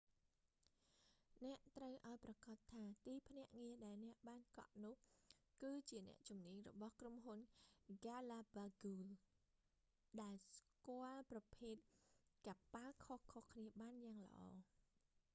[1.43, 4.95] អ្នកត្រូវឱ្យប្រាកដថា ទីភ្នាក់ងារដែលអ្នកបានកក់នោះ
[5.63, 7.39] គឺជាអ្នកជំនាញរបស់ក្រុមហ៊ុន
[7.87, 9.19] ហ្គាឡាបាហ្គូស galapagos
[10.21, 11.75] ដែលស្គាល់ប្រភេទ
[12.47, 14.41] កប៉ាល់ខុសៗគ្នាបានយ៉ាងល្អ